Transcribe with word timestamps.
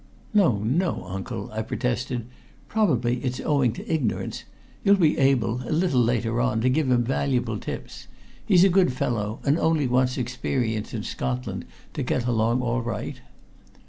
"No, 0.33 0.63
no, 0.63 1.03
uncle," 1.07 1.51
I 1.51 1.61
protested. 1.61 2.25
"Probably 2.67 3.17
it's 3.23 3.39
owing 3.39 3.71
to 3.73 3.87
ignorance. 3.87 4.45
You'll 4.83 4.95
be 4.95 5.19
able, 5.19 5.61
a 5.63 5.69
little 5.69 6.01
later 6.01 6.41
on, 6.41 6.59
to 6.61 6.69
give 6.71 6.89
him 6.89 7.03
valuable 7.03 7.59
tips. 7.59 8.07
He's 8.43 8.63
a 8.63 8.67
good 8.69 8.91
fellow, 8.93 9.39
and 9.45 9.59
only 9.59 9.87
wants 9.87 10.17
experience 10.17 10.95
in 10.95 11.03
Scotland 11.03 11.65
to 11.93 12.01
get 12.01 12.25
along 12.25 12.63
all 12.63 12.81
right." 12.81 13.21